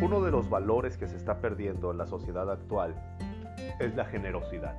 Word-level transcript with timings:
Uno 0.00 0.20
de 0.20 0.30
los 0.30 0.48
valores 0.48 0.96
que 0.96 1.08
se 1.08 1.16
está 1.16 1.40
perdiendo 1.40 1.90
en 1.90 1.98
la 1.98 2.06
sociedad 2.06 2.48
actual 2.48 2.94
es 3.80 3.96
la 3.96 4.04
generosidad. 4.04 4.76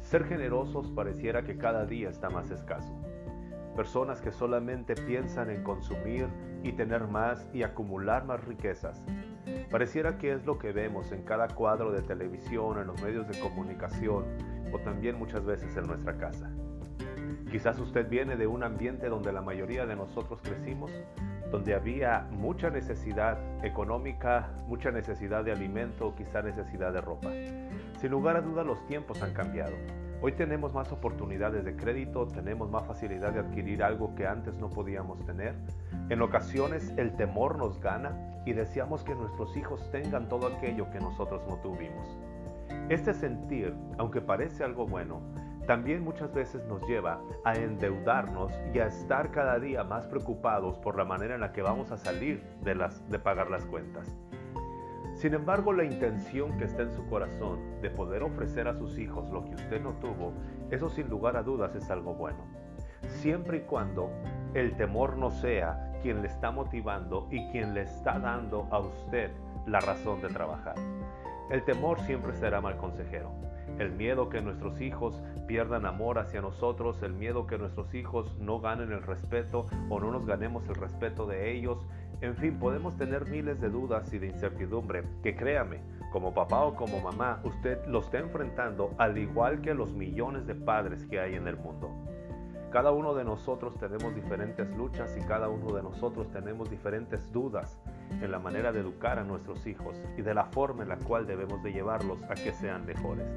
Ser 0.00 0.24
generosos 0.24 0.90
pareciera 0.92 1.42
que 1.42 1.58
cada 1.58 1.84
día 1.84 2.08
está 2.08 2.30
más 2.30 2.50
escaso. 2.50 2.98
Personas 3.76 4.22
que 4.22 4.32
solamente 4.32 4.94
piensan 4.94 5.50
en 5.50 5.62
consumir 5.62 6.26
y 6.62 6.72
tener 6.72 7.06
más 7.06 7.46
y 7.52 7.64
acumular 7.64 8.24
más 8.24 8.42
riquezas. 8.44 9.04
Pareciera 9.70 10.16
que 10.16 10.32
es 10.32 10.46
lo 10.46 10.58
que 10.58 10.72
vemos 10.72 11.12
en 11.12 11.22
cada 11.22 11.48
cuadro 11.48 11.92
de 11.92 12.00
televisión, 12.00 12.78
en 12.78 12.86
los 12.86 13.02
medios 13.02 13.28
de 13.28 13.38
comunicación 13.40 14.24
o 14.72 14.78
también 14.78 15.18
muchas 15.18 15.44
veces 15.44 15.76
en 15.76 15.86
nuestra 15.86 16.16
casa. 16.16 16.50
Quizás 17.50 17.78
usted 17.78 18.08
viene 18.08 18.36
de 18.36 18.46
un 18.46 18.62
ambiente 18.62 19.10
donde 19.10 19.34
la 19.34 19.42
mayoría 19.42 19.84
de 19.84 19.96
nosotros 19.96 20.40
crecimos, 20.42 20.90
donde 21.54 21.72
había 21.72 22.26
mucha 22.32 22.68
necesidad 22.68 23.38
económica, 23.64 24.50
mucha 24.66 24.90
necesidad 24.90 25.44
de 25.44 25.52
alimento, 25.52 26.12
quizá 26.16 26.42
necesidad 26.42 26.92
de 26.92 27.00
ropa. 27.00 27.30
Sin 28.00 28.10
lugar 28.10 28.36
a 28.36 28.40
dudas 28.40 28.66
los 28.66 28.84
tiempos 28.88 29.22
han 29.22 29.32
cambiado. 29.34 29.72
Hoy 30.20 30.32
tenemos 30.32 30.74
más 30.74 30.90
oportunidades 30.90 31.64
de 31.64 31.76
crédito, 31.76 32.26
tenemos 32.26 32.72
más 32.72 32.84
facilidad 32.88 33.32
de 33.34 33.38
adquirir 33.38 33.84
algo 33.84 34.16
que 34.16 34.26
antes 34.26 34.58
no 34.58 34.68
podíamos 34.68 35.24
tener. 35.26 35.54
En 36.08 36.22
ocasiones 36.22 36.92
el 36.96 37.14
temor 37.14 37.56
nos 37.56 37.80
gana 37.80 38.42
y 38.44 38.52
deseamos 38.52 39.04
que 39.04 39.14
nuestros 39.14 39.56
hijos 39.56 39.88
tengan 39.92 40.28
todo 40.28 40.48
aquello 40.48 40.90
que 40.90 40.98
nosotros 40.98 41.40
no 41.48 41.58
tuvimos. 41.58 42.18
Este 42.88 43.14
sentir, 43.14 43.72
aunque 43.96 44.20
parece 44.20 44.64
algo 44.64 44.88
bueno, 44.88 45.20
también 45.66 46.02
muchas 46.02 46.32
veces 46.34 46.64
nos 46.66 46.86
lleva 46.86 47.20
a 47.44 47.54
endeudarnos 47.54 48.52
y 48.74 48.80
a 48.80 48.86
estar 48.86 49.30
cada 49.30 49.58
día 49.58 49.82
más 49.84 50.06
preocupados 50.06 50.78
por 50.78 50.96
la 50.96 51.04
manera 51.04 51.34
en 51.34 51.40
la 51.40 51.52
que 51.52 51.62
vamos 51.62 51.90
a 51.90 51.96
salir 51.96 52.42
de, 52.62 52.74
de 53.08 53.18
pagar 53.18 53.50
las 53.50 53.64
cuentas. 53.64 54.14
Sin 55.14 55.32
embargo, 55.32 55.72
la 55.72 55.84
intención 55.84 56.58
que 56.58 56.64
está 56.64 56.82
en 56.82 56.92
su 56.92 57.06
corazón 57.06 57.80
de 57.80 57.88
poder 57.88 58.22
ofrecer 58.22 58.68
a 58.68 58.74
sus 58.74 58.98
hijos 58.98 59.30
lo 59.30 59.44
que 59.44 59.54
usted 59.54 59.80
no 59.80 59.92
tuvo, 59.94 60.32
eso 60.70 60.90
sin 60.90 61.08
lugar 61.08 61.36
a 61.36 61.42
dudas 61.42 61.74
es 61.76 61.88
algo 61.90 62.14
bueno. 62.14 62.44
Siempre 63.08 63.58
y 63.58 63.60
cuando 63.60 64.10
el 64.54 64.76
temor 64.76 65.16
no 65.16 65.30
sea 65.30 65.92
quien 66.02 66.20
le 66.20 66.28
está 66.28 66.50
motivando 66.50 67.28
y 67.30 67.48
quien 67.50 67.74
le 67.74 67.82
está 67.82 68.18
dando 68.18 68.66
a 68.70 68.80
usted 68.80 69.30
la 69.66 69.80
razón 69.80 70.20
de 70.20 70.28
trabajar. 70.28 70.74
El 71.50 71.62
temor 71.64 72.00
siempre 72.00 72.34
será 72.34 72.60
mal 72.60 72.76
consejero 72.76 73.32
el 73.78 73.92
miedo 73.92 74.28
que 74.28 74.40
nuestros 74.40 74.80
hijos 74.80 75.20
pierdan 75.46 75.86
amor 75.86 76.18
hacia 76.18 76.40
nosotros, 76.40 77.02
el 77.02 77.12
miedo 77.12 77.46
que 77.46 77.58
nuestros 77.58 77.92
hijos 77.94 78.36
no 78.38 78.60
ganen 78.60 78.92
el 78.92 79.02
respeto 79.02 79.66
o 79.88 80.00
no 80.00 80.10
nos 80.10 80.26
ganemos 80.26 80.66
el 80.68 80.76
respeto 80.76 81.26
de 81.26 81.52
ellos. 81.52 81.86
En 82.20 82.36
fin, 82.36 82.58
podemos 82.58 82.96
tener 82.96 83.26
miles 83.26 83.60
de 83.60 83.68
dudas 83.68 84.12
y 84.12 84.18
de 84.18 84.28
incertidumbre 84.28 85.02
que 85.22 85.34
créame, 85.34 85.80
como 86.12 86.32
papá 86.32 86.64
o 86.64 86.74
como 86.74 87.00
mamá, 87.00 87.40
usted 87.42 87.84
lo 87.86 87.98
está 87.98 88.18
enfrentando 88.18 88.94
al 88.98 89.18
igual 89.18 89.60
que 89.60 89.74
los 89.74 89.92
millones 89.92 90.46
de 90.46 90.54
padres 90.54 91.04
que 91.06 91.18
hay 91.18 91.34
en 91.34 91.48
el 91.48 91.56
mundo. 91.56 91.90
Cada 92.74 92.90
uno 92.90 93.14
de 93.14 93.22
nosotros 93.22 93.78
tenemos 93.78 94.16
diferentes 94.16 94.68
luchas 94.76 95.16
y 95.16 95.20
cada 95.24 95.48
uno 95.48 95.76
de 95.76 95.80
nosotros 95.80 96.28
tenemos 96.32 96.68
diferentes 96.68 97.30
dudas 97.30 97.78
en 98.20 98.32
la 98.32 98.40
manera 98.40 98.72
de 98.72 98.80
educar 98.80 99.20
a 99.20 99.22
nuestros 99.22 99.64
hijos 99.68 100.02
y 100.18 100.22
de 100.22 100.34
la 100.34 100.46
forma 100.46 100.82
en 100.82 100.88
la 100.88 100.96
cual 100.96 101.24
debemos 101.24 101.62
de 101.62 101.72
llevarlos 101.72 102.20
a 102.24 102.34
que 102.34 102.52
sean 102.52 102.84
mejores. 102.84 103.28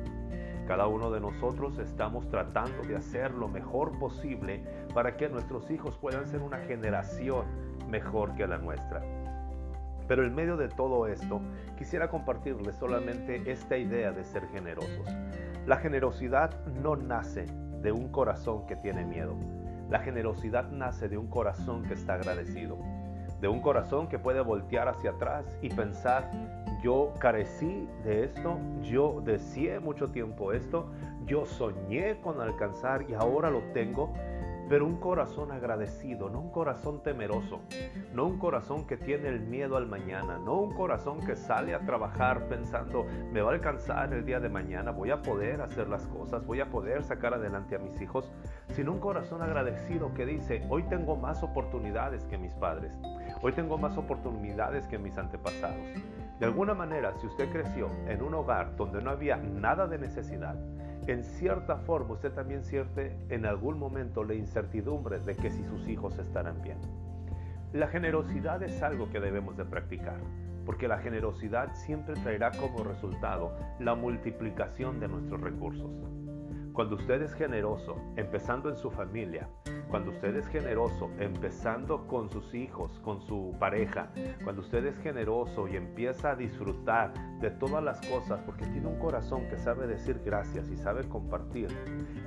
Cada 0.65 0.87
uno 0.87 1.11
de 1.11 1.19
nosotros 1.19 1.77
estamos 1.77 2.27
tratando 2.29 2.81
de 2.81 2.95
hacer 2.95 3.29
lo 3.29 3.47
mejor 3.47 3.99
posible 3.99 4.63
para 4.95 5.17
que 5.17 5.29
nuestros 5.29 5.69
hijos 5.69 5.95
puedan 5.99 6.25
ser 6.25 6.41
una 6.41 6.57
generación 6.57 7.45
mejor 7.91 8.33
que 8.33 8.47
la 8.47 8.57
nuestra. 8.57 9.03
Pero 10.07 10.25
en 10.25 10.33
medio 10.33 10.57
de 10.57 10.69
todo 10.69 11.05
esto, 11.05 11.41
quisiera 11.77 12.09
compartirles 12.09 12.75
solamente 12.77 13.51
esta 13.51 13.77
idea 13.77 14.11
de 14.11 14.23
ser 14.23 14.47
generosos. 14.47 15.07
La 15.67 15.77
generosidad 15.77 16.65
no 16.81 16.95
nace 16.95 17.45
de 17.81 17.91
un 17.91 18.09
corazón 18.09 18.65
que 18.65 18.75
tiene 18.75 19.05
miedo. 19.05 19.35
La 19.89 19.99
generosidad 19.99 20.69
nace 20.69 21.07
de 21.07 21.17
un 21.17 21.27
corazón 21.27 21.83
que 21.83 21.93
está 21.93 22.15
agradecido. 22.15 22.77
De 23.39 23.47
un 23.47 23.61
corazón 23.61 24.07
que 24.07 24.19
puede 24.19 24.41
voltear 24.41 24.87
hacia 24.87 25.11
atrás 25.11 25.45
y 25.61 25.69
pensar, 25.69 26.29
yo 26.81 27.13
carecí 27.19 27.87
de 28.03 28.25
esto, 28.25 28.59
yo 28.81 29.21
deseé 29.23 29.79
mucho 29.79 30.07
tiempo 30.07 30.53
esto, 30.53 30.91
yo 31.25 31.45
soñé 31.45 32.19
con 32.21 32.41
alcanzar 32.41 33.05
y 33.09 33.13
ahora 33.13 33.49
lo 33.49 33.61
tengo, 33.73 34.13
pero 34.69 34.85
un 34.85 34.97
corazón 34.97 35.51
agradecido, 35.51 36.29
no 36.29 36.39
un 36.41 36.51
corazón 36.51 37.01
temeroso, 37.01 37.61
no 38.13 38.25
un 38.25 38.37
corazón 38.37 38.85
que 38.85 38.97
tiene 38.97 39.29
el 39.29 39.39
miedo 39.39 39.77
al 39.77 39.87
mañana, 39.87 40.37
no 40.37 40.55
un 40.55 40.73
corazón 40.73 41.25
que 41.25 41.35
sale 41.35 41.73
a 41.73 41.79
trabajar 41.79 42.47
pensando, 42.47 43.05
me 43.31 43.41
va 43.41 43.51
a 43.51 43.53
alcanzar 43.53 44.13
el 44.13 44.25
día 44.25 44.39
de 44.39 44.49
mañana, 44.49 44.91
voy 44.91 45.11
a 45.11 45.21
poder 45.21 45.61
hacer 45.61 45.87
las 45.87 46.05
cosas, 46.07 46.45
voy 46.45 46.59
a 46.59 46.69
poder 46.69 47.03
sacar 47.03 47.33
adelante 47.33 47.75
a 47.75 47.79
mis 47.79 47.99
hijos, 48.01 48.29
sino 48.73 48.91
un 48.91 48.99
corazón 48.99 49.41
agradecido 49.41 50.13
que 50.13 50.25
dice, 50.25 50.65
hoy 50.69 50.83
tengo 50.83 51.15
más 51.15 51.43
oportunidades 51.43 52.25
que 52.25 52.37
mis 52.37 52.53
padres, 52.55 52.93
hoy 53.41 53.53
tengo 53.53 53.77
más 53.77 53.97
oportunidades 53.97 54.87
que 54.87 54.97
mis 54.97 55.17
antepasados. 55.17 55.77
De 56.39 56.45
alguna 56.45 56.75
manera, 56.75 57.13
si 57.15 57.25
usted 57.25 57.49
creció 57.51 57.89
en 58.07 58.21
un 58.21 58.35
hogar 58.35 58.75
donde 58.75 59.01
no 59.01 59.09
había 59.09 59.37
nada 59.37 59.87
de 59.87 59.97
necesidad, 59.97 60.55
en 61.07 61.23
cierta 61.23 61.77
forma 61.77 62.13
usted 62.13 62.33
también 62.33 62.63
siente 62.63 63.17
en 63.29 63.45
algún 63.45 63.79
momento 63.79 64.23
la 64.23 64.33
incertidumbre 64.33 65.19
de 65.19 65.35
que 65.35 65.49
si 65.49 65.63
sus 65.63 65.87
hijos 65.87 66.17
estarán 66.19 66.61
bien. 66.61 66.77
La 67.73 67.87
generosidad 67.87 68.61
es 68.63 68.81
algo 68.81 69.09
que 69.09 69.19
debemos 69.19 69.57
de 69.57 69.65
practicar, 69.65 70.19
porque 70.65 70.87
la 70.87 70.99
generosidad 70.99 71.73
siempre 71.75 72.15
traerá 72.15 72.51
como 72.51 72.83
resultado 72.83 73.55
la 73.79 73.95
multiplicación 73.95 74.99
de 74.99 75.07
nuestros 75.07 75.39
recursos. 75.41 75.91
Cuando 76.73 76.95
usted 76.95 77.21
es 77.21 77.33
generoso, 77.33 77.95
empezando 78.17 78.69
en 78.69 78.77
su 78.77 78.91
familia, 78.91 79.49
cuando 79.89 80.11
usted 80.11 80.35
es 80.35 80.47
generoso, 80.47 81.09
empezando 81.19 82.07
con 82.07 82.29
sus 82.29 82.53
hijos, 82.53 82.91
con 83.03 83.21
su 83.21 83.55
pareja, 83.59 84.09
cuando 84.43 84.61
usted 84.61 84.85
es 84.85 84.97
generoso 84.99 85.67
y 85.67 85.75
empieza 85.75 86.31
a 86.31 86.35
disfrutar 86.35 87.13
de 87.39 87.51
todas 87.51 87.83
las 87.83 88.01
cosas 88.07 88.41
porque 88.45 88.65
tiene 88.65 88.87
un 88.87 88.99
corazón 88.99 89.47
que 89.49 89.57
sabe 89.57 89.87
decir 89.87 90.21
gracias 90.25 90.69
y 90.69 90.77
sabe 90.77 91.07
compartir, 91.07 91.69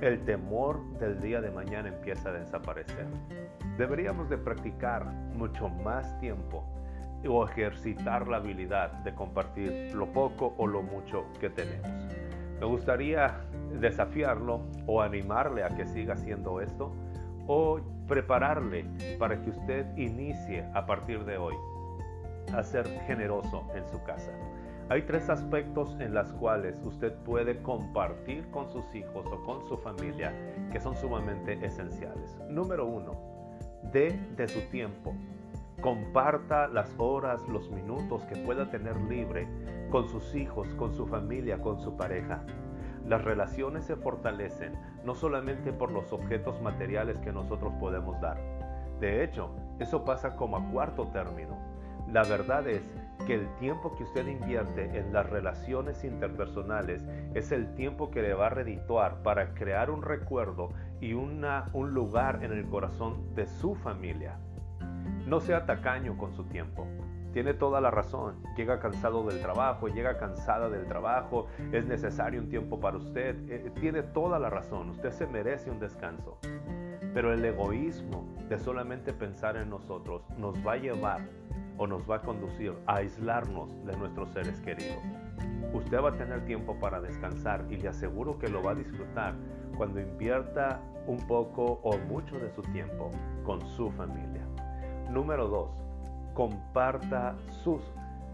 el 0.01 0.23
temor 0.25 0.81
del 0.99 1.21
día 1.21 1.41
de 1.41 1.51
mañana 1.51 1.89
empieza 1.89 2.29
a 2.29 2.33
desaparecer. 2.33 3.05
Deberíamos 3.77 4.29
de 4.29 4.37
practicar 4.37 5.05
mucho 5.35 5.69
más 5.69 6.19
tiempo 6.19 6.65
o 7.27 7.45
ejercitar 7.45 8.27
la 8.27 8.37
habilidad 8.37 8.91
de 9.03 9.13
compartir 9.13 9.93
lo 9.93 10.11
poco 10.11 10.55
o 10.57 10.65
lo 10.65 10.81
mucho 10.81 11.25
que 11.39 11.49
tenemos. 11.49 11.89
Me 12.59 12.65
gustaría 12.65 13.41
desafiarlo 13.79 14.61
o 14.87 15.01
animarle 15.01 15.63
a 15.63 15.69
que 15.69 15.85
siga 15.85 16.13
haciendo 16.13 16.61
esto 16.61 16.93
o 17.47 17.79
prepararle 18.07 18.85
para 19.17 19.41
que 19.41 19.49
usted 19.49 19.85
inicie 19.97 20.65
a 20.73 20.85
partir 20.85 21.23
de 21.25 21.37
hoy 21.37 21.55
a 22.53 22.63
ser 22.63 22.87
generoso 23.07 23.65
en 23.75 23.87
su 23.87 24.01
casa. 24.03 24.31
Hay 24.89 25.03
tres 25.03 25.29
aspectos 25.29 25.95
en 26.01 26.13
los 26.13 26.33
cuales 26.33 26.77
usted 26.83 27.13
puede 27.23 27.61
compartir 27.61 28.49
con 28.51 28.69
sus 28.69 28.93
hijos 28.93 29.25
o 29.31 29.41
con 29.45 29.65
su 29.69 29.77
familia 29.77 30.33
que 30.69 30.81
son 30.81 30.97
sumamente 30.97 31.53
esenciales. 31.65 32.37
Número 32.49 32.85
uno, 32.85 33.15
dé 33.93 34.19
de 34.35 34.47
su 34.49 34.59
tiempo. 34.69 35.15
Comparta 35.79 36.67
las 36.67 36.93
horas, 36.97 37.41
los 37.47 37.71
minutos 37.71 38.25
que 38.25 38.35
pueda 38.35 38.69
tener 38.69 38.97
libre 39.03 39.47
con 39.89 40.09
sus 40.09 40.35
hijos, 40.35 40.67
con 40.75 40.93
su 40.93 41.07
familia, 41.07 41.61
con 41.61 41.79
su 41.79 41.95
pareja. 41.95 42.43
Las 43.11 43.25
relaciones 43.25 43.83
se 43.83 43.97
fortalecen 43.97 44.71
no 45.03 45.15
solamente 45.15 45.73
por 45.73 45.91
los 45.91 46.13
objetos 46.13 46.61
materiales 46.61 47.19
que 47.19 47.33
nosotros 47.33 47.73
podemos 47.77 48.21
dar. 48.21 48.37
De 49.01 49.21
hecho, 49.21 49.53
eso 49.79 50.05
pasa 50.05 50.37
como 50.37 50.55
a 50.55 50.71
cuarto 50.71 51.09
término. 51.09 51.57
La 52.07 52.23
verdad 52.23 52.65
es 52.69 52.81
que 53.27 53.33
el 53.33 53.53
tiempo 53.57 53.93
que 53.97 54.03
usted 54.03 54.25
invierte 54.27 54.97
en 54.97 55.11
las 55.11 55.29
relaciones 55.29 56.05
interpersonales 56.05 57.05
es 57.33 57.51
el 57.51 57.75
tiempo 57.75 58.11
que 58.11 58.21
le 58.21 58.33
va 58.33 58.45
a 58.45 58.51
redituar 58.51 59.21
para 59.23 59.55
crear 59.55 59.91
un 59.91 60.03
recuerdo 60.03 60.69
y 61.01 61.11
una, 61.11 61.65
un 61.73 61.93
lugar 61.93 62.45
en 62.45 62.53
el 62.53 62.65
corazón 62.69 63.35
de 63.35 63.45
su 63.45 63.75
familia. 63.75 64.37
No 65.27 65.41
sea 65.41 65.65
tacaño 65.65 66.17
con 66.17 66.31
su 66.31 66.45
tiempo. 66.45 66.87
Tiene 67.33 67.53
toda 67.53 67.79
la 67.79 67.91
razón. 67.91 68.35
Llega 68.57 68.79
cansado 68.79 69.23
del 69.23 69.41
trabajo, 69.41 69.87
llega 69.87 70.17
cansada 70.17 70.69
del 70.69 70.85
trabajo, 70.85 71.47
es 71.71 71.85
necesario 71.85 72.41
un 72.41 72.49
tiempo 72.49 72.79
para 72.79 72.97
usted. 72.97 73.35
Eh, 73.49 73.71
tiene 73.79 74.03
toda 74.03 74.37
la 74.37 74.49
razón. 74.49 74.89
Usted 74.89 75.11
se 75.11 75.27
merece 75.27 75.71
un 75.71 75.79
descanso. 75.79 76.37
Pero 77.13 77.33
el 77.33 77.43
egoísmo 77.43 78.25
de 78.49 78.57
solamente 78.59 79.13
pensar 79.13 79.55
en 79.55 79.69
nosotros 79.69 80.23
nos 80.37 80.55
va 80.65 80.73
a 80.73 80.77
llevar 80.77 81.21
o 81.77 81.87
nos 81.87 82.09
va 82.09 82.17
a 82.17 82.21
conducir 82.21 82.73
a 82.85 82.97
aislarnos 82.97 83.85
de 83.85 83.95
nuestros 83.95 84.29
seres 84.31 84.59
queridos. 84.59 85.01
Usted 85.73 86.01
va 86.01 86.09
a 86.09 86.17
tener 86.17 86.43
tiempo 86.45 86.77
para 86.79 86.99
descansar 86.99 87.65
y 87.69 87.77
le 87.77 87.87
aseguro 87.87 88.37
que 88.37 88.49
lo 88.49 88.61
va 88.61 88.71
a 88.71 88.75
disfrutar 88.75 89.35
cuando 89.77 90.01
invierta 90.01 90.81
un 91.07 91.25
poco 91.27 91.79
o 91.83 91.97
mucho 91.97 92.37
de 92.37 92.51
su 92.51 92.61
tiempo 92.61 93.09
con 93.45 93.61
su 93.61 93.89
familia. 93.91 94.45
Número 95.09 95.47
2 95.47 95.90
comparta 96.33 97.35
sus 97.63 97.81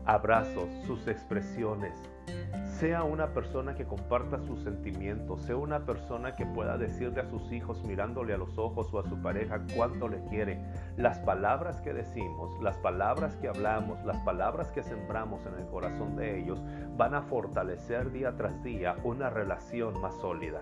abrazos, 0.06 0.70
sus 0.86 1.08
expresiones. 1.08 1.94
Sea 2.80 3.04
una 3.04 3.34
persona 3.34 3.76
que 3.76 3.86
comparta 3.86 4.40
sus 4.40 4.62
sentimientos, 4.62 5.42
sea 5.42 5.58
una 5.58 5.86
persona 5.86 6.36
que 6.36 6.46
pueda 6.46 6.78
decirle 6.78 7.22
a 7.22 7.30
sus 7.30 7.52
hijos 7.52 7.84
mirándole 7.84 8.34
a 8.34 8.38
los 8.38 8.58
ojos 8.58 8.94
o 8.94 9.00
a 9.00 9.04
su 9.04 9.22
pareja 9.22 9.60
cuánto 9.76 10.08
le 10.08 10.24
quiere. 10.26 10.64
Las 10.96 11.20
palabras 11.20 11.82
que 11.82 11.94
decimos, 11.94 12.62
las 12.62 12.78
palabras 12.78 13.36
que 13.38 13.48
hablamos, 13.48 14.04
las 14.06 14.18
palabras 14.20 14.72
que 14.72 14.84
sembramos 14.84 15.46
en 15.46 15.56
el 15.56 15.68
corazón 15.68 16.16
de 16.16 16.40
ellos 16.40 16.62
van 16.96 17.16
a 17.16 17.24
fortalecer 17.24 18.12
día 18.12 18.36
tras 18.38 18.62
día 18.64 18.96
una 19.04 19.30
relación 19.30 20.00
más 20.00 20.16
sólida. 20.22 20.62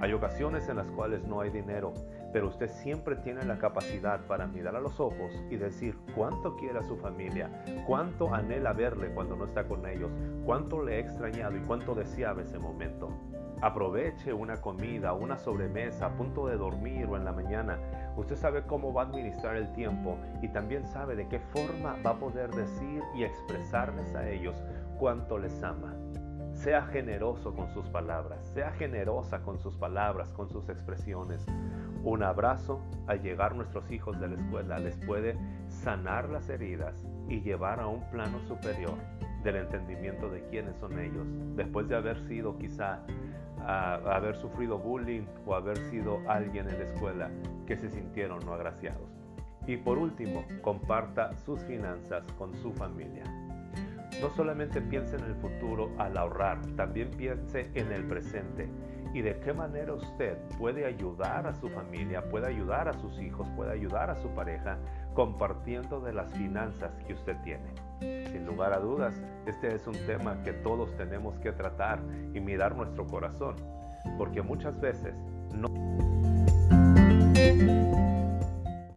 Hay 0.00 0.14
ocasiones 0.14 0.66
en 0.68 0.76
las 0.76 0.90
cuales 0.92 1.24
no 1.24 1.42
hay 1.42 1.50
dinero, 1.50 1.92
pero 2.32 2.48
usted 2.48 2.70
siempre 2.70 3.16
tiene 3.16 3.44
la 3.44 3.58
capacidad 3.58 4.20
para 4.26 4.46
mirar 4.46 4.74
a 4.74 4.80
los 4.80 4.98
ojos 4.98 5.30
y 5.50 5.56
decir 5.56 5.94
cuánto 6.14 6.56
quiere 6.56 6.78
a 6.78 6.82
su 6.82 6.96
familia, 6.96 7.50
cuánto 7.86 8.32
anhela 8.34 8.72
verle 8.72 9.12
cuando 9.12 9.36
no 9.36 9.44
está 9.44 9.68
con 9.68 9.86
ellos, 9.86 10.10
cuánto 10.46 10.82
le 10.82 10.96
ha 10.96 10.98
extrañado 11.00 11.56
y 11.56 11.60
cuánto 11.60 11.94
deseaba 11.94 12.40
ese 12.40 12.58
momento. 12.58 13.10
Aproveche 13.60 14.32
una 14.32 14.56
comida, 14.56 15.12
una 15.12 15.36
sobremesa 15.36 16.06
a 16.06 16.16
punto 16.16 16.46
de 16.46 16.56
dormir 16.56 17.04
o 17.04 17.16
en 17.16 17.26
la 17.26 17.32
mañana. 17.32 17.78
Usted 18.16 18.36
sabe 18.36 18.62
cómo 18.62 18.94
va 18.94 19.02
a 19.02 19.04
administrar 19.06 19.56
el 19.56 19.70
tiempo 19.74 20.16
y 20.40 20.48
también 20.48 20.86
sabe 20.86 21.14
de 21.14 21.28
qué 21.28 21.40
forma 21.40 21.96
va 22.04 22.12
a 22.12 22.18
poder 22.18 22.50
decir 22.52 23.02
y 23.14 23.24
expresarles 23.24 24.14
a 24.14 24.26
ellos 24.30 24.56
cuánto 24.98 25.36
les 25.36 25.62
ama. 25.62 25.94
Sea 26.60 26.82
generoso 26.82 27.54
con 27.54 27.72
sus 27.72 27.86
palabras, 27.86 28.46
sea 28.52 28.70
generosa 28.72 29.40
con 29.40 29.58
sus 29.58 29.76
palabras, 29.76 30.30
con 30.34 30.50
sus 30.50 30.68
expresiones. 30.68 31.46
Un 32.04 32.22
abrazo 32.22 32.82
al 33.06 33.22
llegar 33.22 33.54
nuestros 33.54 33.90
hijos 33.90 34.20
de 34.20 34.28
la 34.28 34.34
escuela 34.34 34.78
les 34.78 34.94
puede 35.06 35.38
sanar 35.70 36.28
las 36.28 36.50
heridas 36.50 37.02
y 37.30 37.40
llevar 37.40 37.80
a 37.80 37.86
un 37.86 38.02
plano 38.10 38.38
superior 38.40 38.92
del 39.42 39.56
entendimiento 39.56 40.28
de 40.28 40.46
quiénes 40.48 40.76
son 40.76 40.98
ellos, 40.98 41.26
después 41.56 41.88
de 41.88 41.96
haber 41.96 42.18
sido 42.28 42.58
quizá, 42.58 43.00
haber 43.64 44.36
sufrido 44.36 44.78
bullying 44.78 45.24
o 45.46 45.54
haber 45.54 45.78
sido 45.88 46.18
alguien 46.28 46.68
en 46.68 46.78
la 46.78 46.84
escuela 46.84 47.30
que 47.66 47.78
se 47.78 47.88
sintieron 47.88 48.38
no 48.44 48.52
agraciados. 48.52 49.08
Y 49.66 49.78
por 49.78 49.96
último, 49.96 50.44
comparta 50.60 51.34
sus 51.38 51.58
finanzas 51.60 52.30
con 52.32 52.54
su 52.56 52.70
familia. 52.74 53.24
No 54.20 54.28
solamente 54.36 54.80
piense 54.82 55.16
en 55.16 55.24
el 55.24 55.34
futuro 55.36 55.90
al 55.98 56.16
ahorrar, 56.16 56.60
también 56.76 57.10
piense 57.10 57.70
en 57.74 57.90
el 57.90 58.04
presente 58.04 58.68
y 59.14 59.22
de 59.22 59.38
qué 59.40 59.52
manera 59.52 59.94
usted 59.94 60.36
puede 60.58 60.84
ayudar 60.84 61.46
a 61.46 61.54
su 61.54 61.68
familia, 61.68 62.22
puede 62.28 62.46
ayudar 62.46 62.88
a 62.88 62.92
sus 62.92 63.18
hijos, 63.20 63.48
puede 63.56 63.72
ayudar 63.72 64.10
a 64.10 64.16
su 64.16 64.28
pareja 64.28 64.78
compartiendo 65.14 66.00
de 66.00 66.12
las 66.12 66.32
finanzas 66.32 66.92
que 67.06 67.14
usted 67.14 67.36
tiene. 67.42 67.72
Sin 68.00 68.46
lugar 68.46 68.72
a 68.72 68.78
dudas, 68.78 69.20
este 69.46 69.74
es 69.74 69.86
un 69.86 69.96
tema 70.06 70.42
que 70.44 70.52
todos 70.52 70.94
tenemos 70.96 71.38
que 71.38 71.52
tratar 71.52 72.00
y 72.34 72.40
mirar 72.40 72.76
nuestro 72.76 73.06
corazón, 73.06 73.56
porque 74.16 74.42
muchas 74.42 74.78
veces 74.80 75.14
no... 75.54 75.68